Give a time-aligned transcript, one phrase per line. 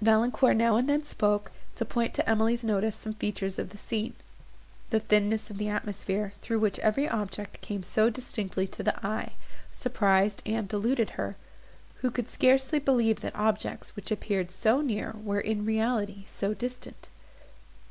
[0.00, 4.14] Valancourt now and then spoke, to point to Emily's notice some feature of the scene.
[4.88, 9.32] The thinness of the atmosphere, through which every object came so distinctly to the eye,
[9.70, 11.36] surprised and deluded her;
[11.96, 17.10] who could scarcely believe that objects, which appeared so near, were, in reality, so distant.